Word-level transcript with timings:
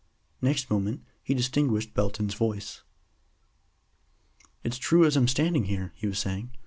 Next 0.41 0.71
moment 0.71 1.03
he 1.21 1.35
distinguished 1.35 1.93
Belton's 1.93 2.33
voice. 2.33 2.81
"It's 4.63 4.79
true 4.79 5.05
as 5.05 5.15
I'm 5.15 5.27
standing 5.27 5.65
here," 5.65 5.91
he 5.95 6.07
was 6.07 6.17
saying. 6.17 6.57